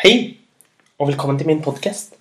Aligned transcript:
Hei, 0.00 0.38
og 0.96 1.10
velkommen 1.10 1.36
til 1.36 1.44
min 1.46 1.58
podkast. 1.60 2.14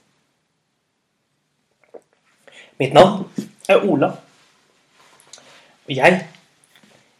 Mitt 2.75 2.91
navn 2.91 3.23
er 3.71 3.85
Ola. 3.87 4.09
Og 5.87 5.93
jeg 5.95 6.17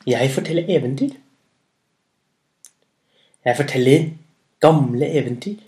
jeg 0.07 0.31
forteller 0.35 0.67
eventyr. 0.75 1.15
Jeg 3.45 3.57
forteller 3.61 4.11
gamle 4.59 5.07
eventyr 5.21 5.63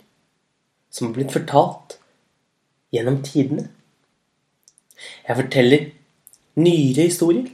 som 0.90 1.08
har 1.08 1.16
blitt 1.16 1.32
fortalt 1.32 1.96
gjennom 2.92 3.22
tidene. 3.24 3.70
Jeg 5.24 5.40
forteller 5.40 5.90
nyere 6.60 7.08
historier. 7.08 7.48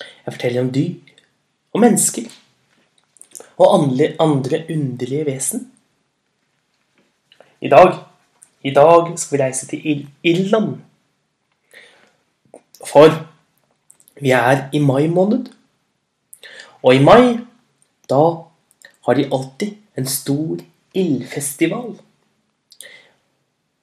Jeg 0.00 0.32
forteller 0.32 0.64
om 0.64 0.72
dyr 0.72 0.94
og 1.74 1.84
mennesker 1.84 2.32
og 3.58 3.74
andre, 3.74 4.14
andre 4.18 4.64
underlige 4.70 5.34
vesen. 5.34 5.72
I 7.60 7.68
dag 7.68 7.96
i 8.62 8.70
dag 8.70 9.18
skal 9.18 9.38
vi 9.38 9.42
reise 9.42 9.66
til 9.66 10.08
Irland. 10.22 10.76
For 12.86 13.10
vi 14.20 14.30
er 14.30 14.68
i 14.72 14.78
mai 14.78 15.06
måned. 15.06 15.50
Og 16.82 16.94
i 16.94 17.02
mai, 17.02 17.38
da 18.10 18.22
har 19.06 19.14
de 19.18 19.26
alltid 19.32 19.74
en 19.98 20.06
stor 20.06 20.62
ildfestival. 20.94 21.98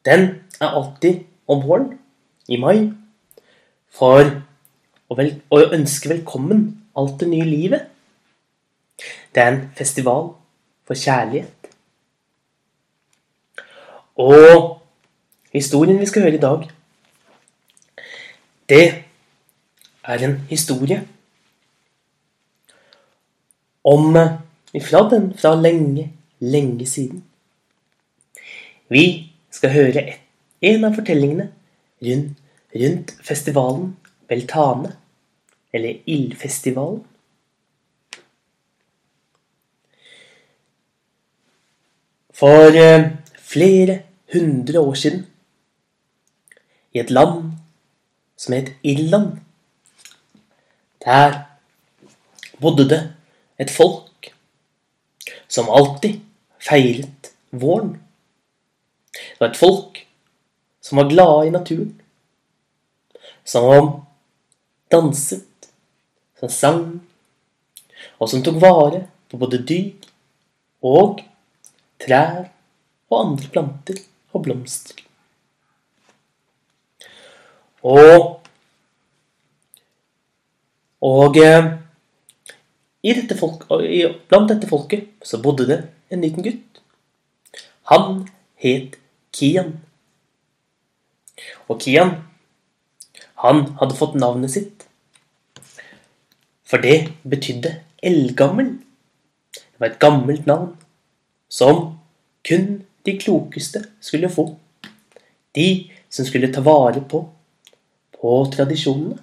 Den 0.05 0.27
er 0.61 0.67
alltid 0.67 1.25
om 1.47 1.67
våren, 1.67 1.99
i 2.47 2.57
mai, 2.61 2.91
for 3.91 4.23
å, 5.09 5.17
vel, 5.17 5.33
å 5.51 5.59
ønske 5.75 6.13
velkommen 6.13 6.67
alt 6.95 7.19
det 7.19 7.27
nye 7.31 7.47
livet. 7.47 7.89
Det 9.35 9.43
er 9.43 9.51
en 9.51 9.63
festival 9.75 10.31
for 10.87 10.95
kjærlighet. 10.95 11.64
Og 14.15 14.81
historien 15.53 15.99
vi 15.99 16.05
skal 16.05 16.21
høre 16.21 16.37
i 16.37 16.41
dag, 16.41 16.69
det 18.69 18.85
er 20.03 20.23
en 20.25 20.37
historie 20.49 21.01
om 23.83 24.17
ifra 24.73 25.03
den 25.09 25.33
fra 25.37 25.55
lenge, 25.55 26.13
lenge 26.39 26.85
siden. 26.85 27.23
Vi 28.89 29.31
skal 29.51 29.73
høre 29.73 30.05
en 30.61 30.85
av 30.85 30.95
fortellingene 30.95 31.49
rundt, 32.05 32.39
rundt 32.75 33.13
festivalen 33.23 33.95
Beltane, 34.27 34.95
eller 35.73 35.99
Ildfestivalen. 36.05 37.03
For 42.35 42.75
eh, 42.75 43.11
flere 43.45 44.01
hundre 44.33 44.79
år 44.79 44.93
siden, 44.99 45.25
i 46.95 46.99
et 46.99 47.11
land 47.11 47.51
som 48.37 48.55
het 48.55 48.71
Irland, 48.83 49.37
der 51.05 51.43
bodde 52.61 52.87
det 52.89 53.01
et 53.59 53.71
folk 53.71 54.31
som 55.47 55.69
alltid 55.69 56.21
feiret 56.59 57.31
våren. 57.51 57.95
Det 59.13 59.39
var 59.39 59.51
et 59.51 59.59
folk 59.59 60.01
som 60.81 60.97
var 60.97 61.09
glade 61.09 61.47
i 61.47 61.53
naturen. 61.53 61.93
Som 63.45 63.91
danset, 64.91 65.69
som 66.39 66.49
sang, 66.49 66.87
og 68.19 68.29
som 68.29 68.43
tok 68.43 68.57
vare 68.61 69.05
på 69.29 69.37
både 69.37 69.61
dyr 69.67 69.93
og 70.85 71.21
trær 72.01 72.49
og 73.11 73.19
andre 73.21 73.49
planter 73.53 74.01
og 74.33 74.45
blomster. 74.47 75.01
Og 77.85 78.41
og 81.05 81.37
eh, 81.37 81.67
i 83.05 83.13
dette 83.13 83.35
folk, 83.37 83.67
blant 83.69 84.49
dette 84.49 84.65
folket 84.69 85.11
så 85.21 85.37
bodde 85.43 85.67
det 85.69 85.83
en 86.09 86.23
liten 86.23 86.45
gutt. 86.45 86.79
Han 87.91 88.23
het 88.57 88.95
Kian. 89.35 89.75
Og 91.69 91.77
Kian, 91.83 92.15
han 93.43 93.61
hadde 93.77 93.99
fått 93.99 94.17
navnet 94.17 94.55
sitt. 94.55 94.87
For 96.65 96.81
det 96.81 97.11
betydde 97.21 97.75
eldgammel. 98.01 98.79
Det 99.53 99.77
var 99.77 99.91
et 99.91 100.01
gammelt 100.01 100.49
navn 100.49 100.73
som 101.51 101.99
kun 102.47 102.79
de 103.05 103.17
klokeste 103.21 103.83
skulle 103.99 104.29
få. 104.29 104.47
De 105.55 105.91
som 106.09 106.25
skulle 106.25 106.51
ta 106.53 106.61
vare 106.65 107.01
på, 107.01 107.21
på 108.15 108.33
tradisjonene. 108.53 109.17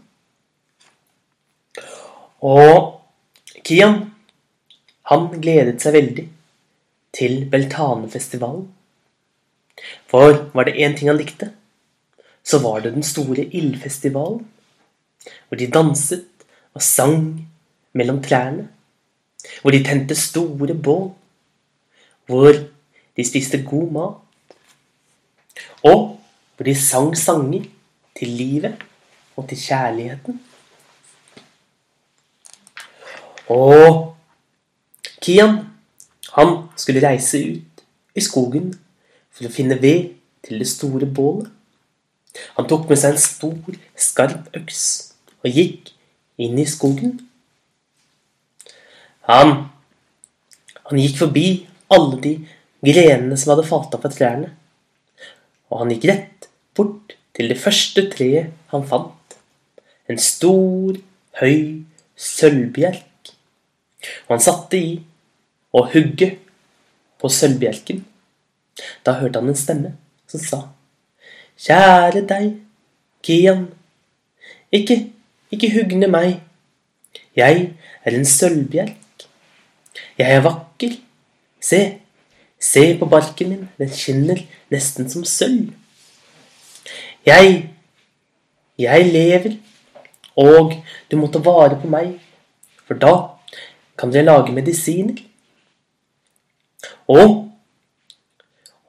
Og 2.42 3.00
Kian, 3.62 3.98
han 5.10 5.28
gledet 5.42 5.82
seg 5.82 5.96
veldig 5.96 6.24
til 7.14 7.44
Beltanefestivalen. 7.50 8.66
For 10.10 10.48
var 10.54 10.68
det 10.68 10.78
én 10.78 10.96
ting 10.96 11.10
han 11.10 11.20
likte, 11.20 11.52
så 12.42 12.58
var 12.62 12.82
det 12.82 12.94
den 12.94 13.06
store 13.06 13.44
ildfestivalen. 13.44 14.42
Hvor 15.48 15.58
de 15.58 15.70
danset 15.70 16.46
og 16.74 16.82
sang 16.82 17.48
mellom 17.94 18.22
trærne. 18.22 18.68
Hvor 19.62 19.74
de 19.74 19.82
tente 19.84 20.16
store 20.18 20.74
bål. 20.74 21.12
Hvor 22.26 22.58
de 23.16 23.24
spiste 23.26 23.62
god 23.66 23.90
mat. 23.92 24.14
Og 25.82 26.18
hvor 26.56 26.64
de 26.64 26.74
sang 26.74 27.16
sanger 27.18 27.64
til 28.18 28.28
livet 28.28 28.78
og 29.36 29.48
til 29.48 29.58
kjærligheten. 29.58 30.40
Og 33.48 34.16
Kian, 35.22 35.58
han 36.32 36.56
skulle 36.76 37.08
reise 37.08 37.38
ut 37.38 37.82
i 38.14 38.20
skogen 38.20 38.72
for 39.32 39.48
å 39.48 39.52
finne 39.52 39.78
ved 39.82 40.12
til 40.46 40.62
det 40.62 40.68
store 40.70 41.06
bålet. 41.06 41.50
Han 42.56 42.68
tok 42.68 42.88
med 42.88 43.00
seg 43.00 43.14
en 43.14 43.20
stor, 43.20 43.76
skarp 43.96 44.48
øks 44.56 44.82
og 45.42 45.50
gikk 45.52 45.92
inn 46.40 46.58
i 46.58 46.66
skogen. 46.68 47.18
Han, 49.28 49.52
han 50.88 51.02
gikk 51.02 51.20
forbi 51.20 51.46
alle 51.92 52.18
de 52.24 52.32
grenene 52.82 53.38
som 53.38 53.54
hadde 53.54 53.68
falt 53.68 53.94
av 53.94 54.02
fra 54.02 54.10
trærne, 54.12 54.50
og 55.70 55.82
han 55.82 55.92
gikk 55.94 56.08
rett 56.10 56.48
bort 56.76 57.16
til 57.36 57.48
det 57.52 57.60
første 57.60 58.04
treet 58.12 58.52
han 58.72 58.84
fant. 58.88 59.36
En 60.10 60.20
stor, 60.20 60.98
høy 61.40 61.84
sølvbjerk. 62.18 63.32
Og 64.26 64.34
han 64.34 64.42
satte 64.42 64.78
i 64.78 64.92
og 65.72 65.92
hugge 65.94 66.28
på 67.22 67.30
sølvbjelken. 67.32 68.02
Da 69.06 69.16
hørte 69.20 69.40
han 69.40 69.52
en 69.52 69.58
stemme 69.58 69.94
som 70.30 70.42
sa 70.42 70.60
Kjære 71.62 72.24
deg, 72.26 72.54
Kian. 73.22 73.66
Ikke, 74.74 74.96
ikke 75.52 75.70
hugne 75.76 76.08
meg. 76.10 76.40
Jeg 77.38 77.68
er 78.02 78.16
en 78.16 78.26
sølvbjelk. 78.26 79.26
Jeg 80.18 80.38
er 80.38 80.42
vakker. 80.42 80.96
Se, 81.62 81.80
se 82.62 82.84
på 82.98 83.08
barken 83.10 83.50
min, 83.50 83.68
den 83.78 83.90
skinner 83.90 84.38
nesten 84.70 85.10
som 85.10 85.26
sølv. 85.26 85.72
Jeg, 87.26 87.68
jeg 88.78 89.06
lever, 89.10 89.56
og 90.38 90.76
du 91.10 91.18
må 91.18 91.28
ta 91.30 91.42
vare 91.42 91.78
på 91.78 91.90
meg, 91.90 92.16
for 92.86 92.98
da 92.98 93.14
kan 93.98 94.14
dere 94.14 94.30
lage 94.30 94.54
medisiner. 94.54 95.18
Og 97.10 97.48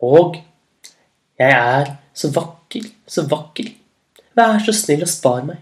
Og 0.04 0.36
jeg 1.40 1.52
er 1.52 1.94
så 2.14 2.28
vakker, 2.36 2.90
så 3.08 3.24
vakker. 3.32 3.70
Vær 4.36 4.60
så 4.66 4.74
snill 4.76 5.06
og 5.06 5.08
spar 5.08 5.46
meg. 5.48 5.62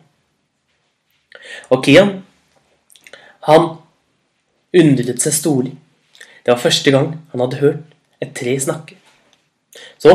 Og 1.70 1.84
Kian, 1.86 2.24
han 3.46 3.68
undret 4.82 5.22
seg 5.22 5.36
storlig. 5.38 5.76
Det 6.42 6.56
var 6.56 6.64
første 6.64 6.94
gang 6.96 7.12
han 7.34 7.44
hadde 7.44 7.62
hørt 7.62 7.91
et 8.22 8.34
tre 8.38 8.56
snakke. 8.60 8.98
Så 10.02 10.14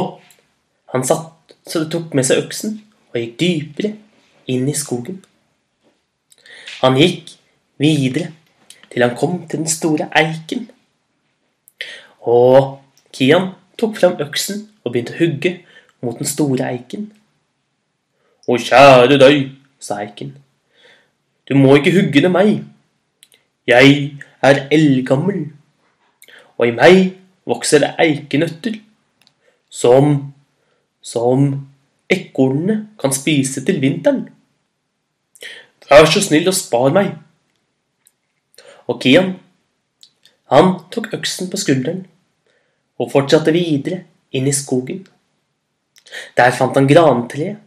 han 0.92 1.04
satt 1.06 1.54
så 1.66 1.82
det 1.82 1.90
tok 1.90 2.14
med 2.14 2.26
seg 2.26 2.44
øksen 2.44 2.76
og 3.10 3.18
gikk 3.18 3.38
dypere 3.40 3.92
inn 4.52 4.68
i 4.70 4.76
skogen. 4.76 5.18
Han 6.82 6.98
gikk 7.00 7.32
videre 7.82 8.30
til 8.92 9.02
han 9.02 9.16
kom 9.18 9.40
til 9.48 9.64
den 9.64 9.70
store 9.70 10.06
eiken. 10.16 10.68
Og 12.22 12.78
Kian 13.12 13.50
tok 13.78 13.98
fram 13.98 14.16
øksen 14.22 14.66
og 14.84 14.92
begynte 14.92 15.16
å 15.16 15.20
hugge 15.20 15.52
mot 16.04 16.18
den 16.18 16.28
store 16.28 16.70
eiken. 16.70 17.10
Å, 18.46 18.54
kjære 18.54 19.18
deg, 19.18 19.48
sa 19.82 19.98
eiken, 20.04 20.36
du 21.46 21.56
må 21.58 21.74
ikke 21.78 21.94
hugge 21.96 22.22
ned 22.22 22.30
meg. 22.34 22.52
Jeg 23.66 23.96
er 24.46 24.60
eldgammel, 24.70 25.48
og 26.54 26.68
i 26.68 26.74
meg 26.74 27.00
vokser 27.46 27.84
det 27.84 27.94
eikenøtter, 28.02 28.80
som 29.70 30.32
som 31.06 31.42
ekornene 32.10 32.80
kan 32.98 33.12
spise 33.14 33.62
til 33.66 33.78
vinteren. 33.82 34.24
Vær 35.86 36.08
så 36.10 36.22
snill 36.24 36.48
og 36.50 36.56
spar 36.58 36.90
meg. 36.94 37.12
Og 38.90 38.98
Kian, 39.02 39.36
han 40.50 40.72
tok 40.90 41.12
øksen 41.14 41.50
på 41.50 41.60
skulderen 41.62 42.04
og 42.98 43.12
fortsatte 43.12 43.54
videre 43.54 44.02
inn 44.34 44.50
i 44.50 44.54
skogen. 44.54 45.04
Der 46.38 46.54
fant 46.54 46.74
han 46.78 46.90
grantreet, 46.90 47.62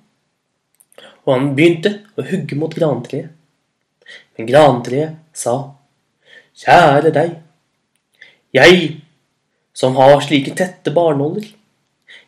og 1.23 1.33
han 1.35 1.51
begynte 1.55 1.93
å 2.19 2.25
hugge 2.27 2.59
mot 2.59 2.75
grantreet. 2.75 3.31
Men 4.35 4.47
grantreet 4.51 5.19
sa, 5.35 5.75
Kjære 6.59 7.11
deg, 7.15 7.35
jeg 8.51 8.79
som 9.79 9.95
har 9.95 10.19
slike 10.25 10.51
tette 10.59 10.91
barnåler, 10.91 11.45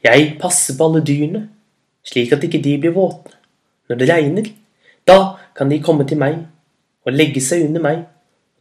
jeg 0.06 0.36
passer 0.40 0.78
på 0.78 0.88
alle 0.88 1.02
dyrene, 1.06 1.44
slik 2.08 2.32
at 2.34 2.44
ikke 2.48 2.62
de 2.64 2.78
blir 2.82 2.96
våte 2.96 3.36
når 3.90 4.00
det 4.00 4.10
regner. 4.10 4.50
Da 5.08 5.36
kan 5.58 5.70
de 5.70 5.82
komme 5.84 6.06
til 6.08 6.22
meg 6.22 6.40
og 7.06 7.16
legge 7.16 7.42
seg 7.44 7.66
under 7.68 7.84
meg. 7.84 8.04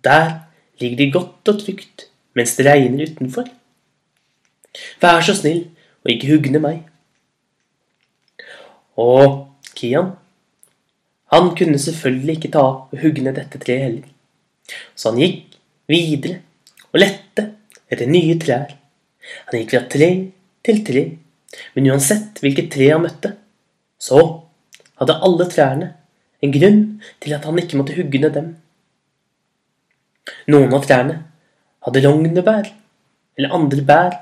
Der 0.05 0.49
ligger 0.81 0.99
de 0.99 1.11
godt 1.15 1.53
og 1.53 1.61
trygt 1.61 2.09
mens 2.35 2.57
det 2.59 2.67
regner 2.67 3.07
utenfor. 3.07 3.47
Vær 5.03 5.23
så 5.25 5.37
snill 5.39 5.69
og 6.03 6.13
ikke 6.15 6.33
hugne 6.33 6.63
meg. 6.63 6.83
Og 9.01 9.47
Kian, 9.77 10.13
han 11.33 11.55
kunne 11.57 11.79
selvfølgelig 11.79 12.37
ikke 12.37 12.53
ta 12.57 12.65
og 12.67 12.99
hugne 13.01 13.33
dette 13.37 13.63
treet 13.63 13.87
heller. 13.87 14.11
Så 14.99 15.13
han 15.13 15.23
gikk 15.23 15.57
videre 15.91 16.43
og 16.91 17.01
lette 17.05 17.47
etter 17.91 18.11
nye 18.11 18.37
trær. 18.43 18.80
Han 19.49 19.61
gikk 19.61 19.75
fra 19.75 19.83
tre 19.93 20.11
til 20.67 20.83
tre, 20.87 21.05
men 21.75 21.89
uansett 21.93 22.41
hvilket 22.43 22.71
tre 22.73 22.91
han 22.93 23.05
møtte, 23.05 23.35
så 24.01 24.21
hadde 25.01 25.19
alle 25.27 25.49
trærne 25.51 25.93
en 26.41 26.55
grunn 26.55 26.83
til 27.21 27.35
at 27.37 27.47
han 27.49 27.59
ikke 27.61 27.81
måtte 27.81 27.97
hugge 27.97 28.21
ned 28.23 28.37
dem. 28.37 28.53
Noen 30.53 30.73
av 30.77 30.87
trærne 30.87 31.17
hadde 31.87 32.05
rognebær 32.05 32.71
eller 33.39 33.57
andre 33.57 33.85
bær 33.87 34.17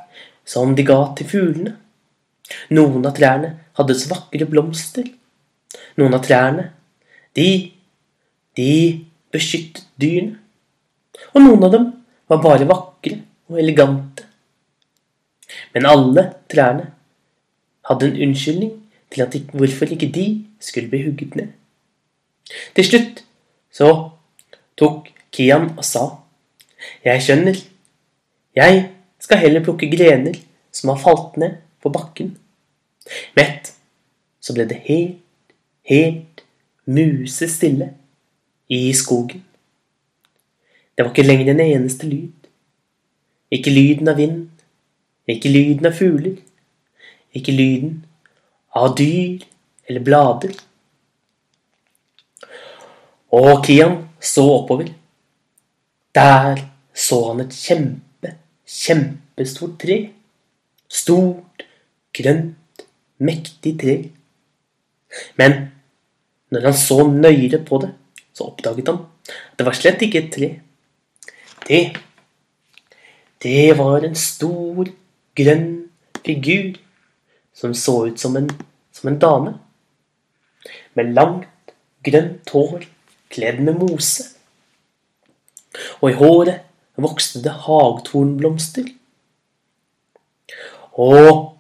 som 0.49 0.75
de 0.77 0.85
ga 0.87 0.99
til 1.19 1.29
fuglene. 1.31 1.75
Noen 2.75 3.05
av 3.07 3.17
trærne 3.17 3.55
hadde 3.79 3.97
så 3.99 4.11
vakre 4.13 4.49
blomster. 4.49 5.07
Noen 5.99 6.15
av 6.17 6.23
trærne, 6.25 6.69
de, 7.37 7.49
de 8.57 8.71
beskyttet 9.35 9.85
dyrene. 10.01 10.39
Og 11.35 11.43
noen 11.43 11.67
av 11.67 11.75
dem 11.75 11.91
var 12.31 12.43
bare 12.45 12.69
vakre 12.69 13.19
og 13.51 13.61
elegante. 13.61 14.28
Men 15.75 15.87
alle 15.87 16.25
trærne 16.51 16.91
hadde 17.89 18.09
en 18.09 18.29
unnskyldning 18.29 18.73
til 19.13 19.23
at 19.25 19.33
de, 19.33 19.41
hvorfor 19.53 19.85
ikke 19.85 20.11
de 20.15 20.27
skulle 20.61 20.89
bli 20.89 21.05
hugget 21.05 21.37
ned. 21.37 21.49
Til 22.75 22.85
slutt 22.85 23.25
så 23.73 23.91
tok 24.77 25.09
Kian 25.33 25.71
og 25.77 25.85
sa, 25.85 26.05
Jeg 27.05 27.23
skjønner, 27.23 27.57
jeg 28.57 28.91
skal 29.19 29.43
heller 29.43 29.65
plukke 29.65 29.91
grener 29.91 30.39
som 30.73 30.93
har 30.93 31.01
falt 31.03 31.37
ned 31.37 31.59
på 31.83 31.91
bakken. 31.93 32.37
Mett 33.37 33.73
så 34.41 34.55
ble 34.55 34.67
det 34.69 34.81
helt, 34.87 35.21
helt 35.89 36.45
musestille 36.87 37.93
i 38.69 38.93
skogen. 38.97 39.45
Det 40.97 41.05
var 41.05 41.13
ikke 41.13 41.27
lenger 41.27 41.53
en 41.53 41.61
eneste 41.63 42.09
lyd. 42.09 42.33
Ikke 43.55 43.73
lyden 43.73 44.11
av 44.11 44.19
vind, 44.19 44.49
ikke 45.29 45.53
lyden 45.53 45.89
av 45.89 45.97
fugler, 45.99 46.39
ikke 47.37 47.53
lyden 47.53 48.03
av 48.77 48.95
dyr 48.99 49.45
eller 49.89 50.05
blader. 50.05 50.55
Og 53.37 53.65
Kian 53.67 53.99
så 54.21 54.45
oppover. 54.57 54.89
Der 56.15 56.63
så 56.97 57.19
han 57.29 57.43
et 57.45 57.55
kjempe, 57.55 58.35
kjempestort 58.67 59.77
tre. 59.83 59.99
Stort, 60.89 61.67
grønt, 62.17 62.87
mektig 63.21 63.75
tre. 63.81 63.99
Men 65.37 65.59
når 66.51 66.71
han 66.71 66.79
så 66.81 67.03
nøyere 67.09 67.61
på 67.69 67.83
det, 67.85 67.93
så 68.33 68.49
oppdaget 68.49 68.89
han 68.89 69.05
at 69.05 69.59
det 69.59 69.67
var 69.67 69.77
slett 69.77 70.03
ikke 70.05 70.23
et 70.23 70.31
tre. 70.33 70.49
Det, 71.69 71.83
det 73.45 73.77
var 73.77 74.07
en 74.07 74.17
stor, 74.17 74.89
grønn 75.39 75.67
figur 76.27 76.77
som 77.57 77.75
så 77.75 77.97
ut 78.09 78.21
som 78.21 78.37
en, 78.39 78.49
som 78.93 79.11
en 79.11 79.19
dame. 79.23 79.55
Med 80.99 81.15
langt, 81.15 81.75
grønt 82.05 82.51
hår 82.55 82.87
kledd 83.33 83.61
med 83.63 83.79
mose. 83.79 84.25
Og 86.01 86.11
i 86.11 86.19
håret 86.19 86.65
vokste 86.99 87.43
det 87.45 87.55
hagtornblomster. 87.67 88.89
Og 90.99 91.55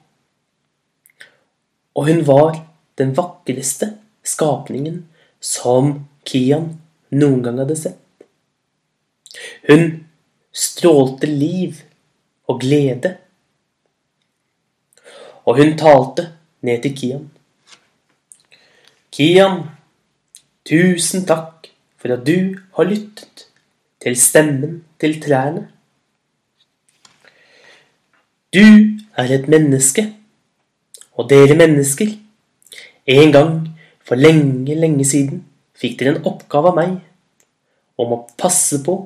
Og 1.99 2.07
hun 2.07 2.21
var 2.27 2.53
den 2.95 3.11
vakreste 3.17 3.89
skapningen 4.23 5.01
som 5.43 6.05
Kian 6.23 6.77
noen 7.11 7.41
gang 7.43 7.59
hadde 7.59 7.75
sett. 7.75 7.99
Hun 9.67 10.05
strålte 10.55 11.27
liv 11.27 11.81
og 12.47 12.61
glede. 12.63 13.17
Og 15.49 15.57
hun 15.57 15.73
talte 15.81 16.27
ned 16.61 16.83
til 16.85 16.93
Kian. 16.99 17.25
Kian, 19.09 19.63
tusen 20.69 21.25
takk 21.25 21.71
for 21.97 22.13
at 22.13 22.27
du 22.27 22.59
har 22.77 22.85
lyttet 22.91 23.47
til 24.05 24.17
stemmen 24.21 24.83
til 25.01 25.17
trærne. 25.25 25.65
Du 28.53 28.65
er 29.17 29.33
et 29.33 29.49
menneske, 29.49 30.05
og 31.17 31.31
dere 31.33 31.57
mennesker, 31.57 32.13
en 33.09 33.33
gang 33.33 33.53
for 34.05 34.21
lenge, 34.21 34.77
lenge 34.77 35.05
siden 35.09 35.47
fikk 35.79 35.99
dere 35.99 36.17
en 36.17 36.29
oppgave 36.29 36.75
av 36.75 36.77
meg 36.77 36.97
om 37.99 38.13
å 38.15 38.25
passe 38.37 38.83
på 38.85 39.01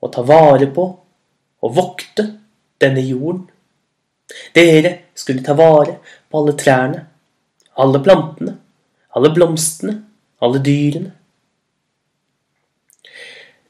og 0.00 0.12
ta 0.14 0.22
vare 0.22 0.70
på 0.70 0.86
og 1.60 1.74
vokte 1.76 2.30
denne 2.80 3.02
jorden. 3.04 3.49
Dere 4.54 4.92
skulle 5.14 5.44
ta 5.44 5.54
vare 5.58 5.98
på 6.30 6.40
alle 6.40 6.56
trærne, 6.58 7.06
alle 7.80 8.00
plantene, 8.04 8.56
alle 9.16 9.32
blomstene, 9.34 9.96
alle 10.40 10.60
dyrene. 10.64 11.12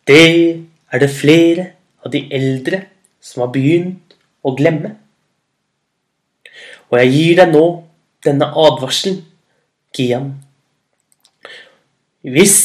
Det 0.07 0.25
er 0.91 1.03
det 1.03 1.11
flere 1.15 1.67
av 2.05 2.13
de 2.13 2.25
eldre 2.35 2.83
som 3.23 3.45
har 3.45 3.53
begynt 3.55 4.17
å 4.43 4.55
glemme. 4.59 4.95
Og 6.91 6.99
jeg 6.99 7.13
gir 7.15 7.41
deg 7.41 7.53
nå 7.55 7.65
denne 8.25 8.51
advarselen, 8.51 9.21
Kian. 9.95 10.33
Hvis 12.23 12.57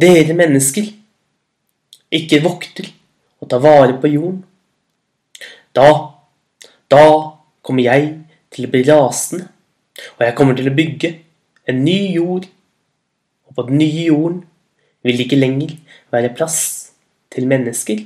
dere 0.00 0.34
mennesker 0.36 0.88
ikke 2.12 2.42
vokter 2.44 2.88
og 3.40 3.48
tar 3.50 3.62
vare 3.64 3.96
på 4.00 4.10
jorden, 4.10 4.42
da, 5.76 6.15
da 6.90 7.06
kommer 7.66 7.86
jeg 7.86 8.10
til 8.54 8.66
å 8.66 8.72
bli 8.72 8.82
rasende, 8.86 9.48
og 10.16 10.26
jeg 10.26 10.36
kommer 10.38 10.56
til 10.58 10.68
å 10.70 10.74
bygge 10.76 11.12
en 11.66 11.82
ny 11.84 11.98
jord, 12.14 12.46
og 13.46 13.56
på 13.56 13.66
den 13.70 13.80
nye 13.80 14.04
jorden 14.06 14.42
vil 15.02 15.18
det 15.18 15.26
ikke 15.26 15.40
lenger 15.40 15.74
være 16.14 16.34
plass 16.36 16.58
til 17.32 17.48
mennesker? 17.50 18.04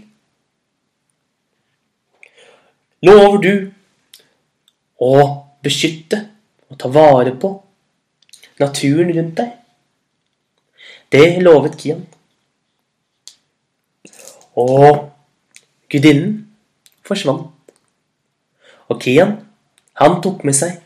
Lover 3.04 3.38
du 3.40 3.54
å 5.00 5.14
beskytte 5.64 6.20
og 6.68 6.80
ta 6.80 6.90
vare 6.92 7.32
på 7.40 7.54
naturen 8.60 9.12
rundt 9.16 9.38
deg? 9.40 9.54
Det 11.10 11.40
lovet 11.42 11.78
Kian. 11.80 12.04
Og 14.60 15.08
gudinnen 15.90 16.36
forsvant. 17.06 17.59
Og 18.90 18.98
Kian, 19.02 19.36
han 20.00 20.18
tok 20.24 20.42
med 20.46 20.56
seg, 20.56 20.80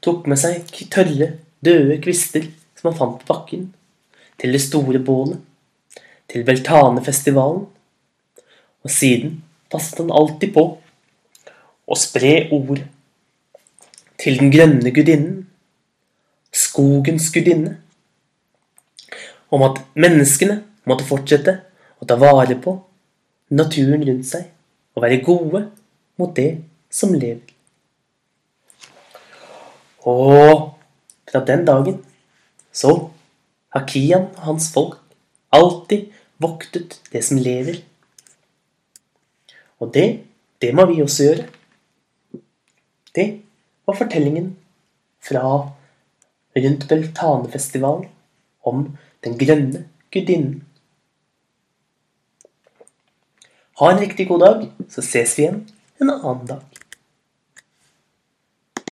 tok 0.00 0.26
med 0.30 0.40
seg 0.40 0.64
tørre, 0.92 1.34
døde 1.60 1.98
kvister 2.00 2.46
som 2.78 2.90
han 2.90 2.98
fant 2.98 3.20
på 3.20 3.28
bakken, 3.28 3.68
til 4.40 4.56
det 4.56 4.62
store 4.64 5.02
bålet 5.04 5.42
til 6.30 6.46
Beltanefestivalen, 6.46 7.66
og 8.80 8.90
siden 8.90 9.40
passet 9.70 10.00
han 10.00 10.12
alltid 10.14 10.54
på 10.54 10.64
å 11.90 11.98
spre 11.98 12.46
ord 12.54 12.80
til 14.20 14.38
den 14.40 14.52
grønne 14.54 14.92
gudinnen, 14.94 15.44
skogens 16.54 17.28
gudinne, 17.34 17.76
om 19.50 19.66
at 19.66 19.82
menneskene 19.98 20.60
måtte 20.88 21.06
fortsette 21.06 21.56
å 22.00 22.06
ta 22.08 22.16
vare 22.20 22.56
på 22.62 22.76
naturen 23.50 24.04
rundt 24.06 24.28
seg 24.28 24.46
og 24.94 25.04
være 25.04 25.22
gode 25.26 25.64
mot 26.20 26.32
det 26.36 26.50
som 26.90 27.14
lever. 27.14 27.54
Og 30.06 30.74
fra 31.30 31.44
den 31.46 31.64
dagen 31.68 32.00
så 32.72 33.10
har 33.74 33.86
Kian 33.86 34.28
og 34.36 34.42
hans 34.48 34.70
folk 34.74 34.98
alltid 35.52 36.10
voktet 36.40 37.00
det 37.12 37.22
som 37.24 37.38
lever. 37.38 37.82
Og 39.80 39.92
det, 39.94 40.24
det 40.60 40.74
må 40.74 40.86
vi 40.90 41.02
også 41.02 41.28
gjøre. 41.28 41.46
Det 43.14 43.28
var 43.86 43.98
fortellingen 43.98 44.56
fra 45.20 45.44
rundt 46.56 46.88
Beltanefestivalen 46.88 48.08
om 48.66 48.96
den 49.24 49.38
grønne 49.38 49.84
gudinnen. 50.12 50.64
Ha 53.80 53.90
en 53.90 54.00
riktig 54.02 54.28
god 54.28 54.40
dag, 54.44 54.66
så 54.92 55.02
ses 55.02 55.38
vi 55.38 55.46
igjen 55.46 55.62
en 56.00 56.12
annen 56.12 56.46
dag. 56.48 56.69